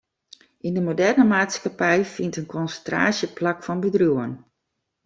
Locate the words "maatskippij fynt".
1.33-2.39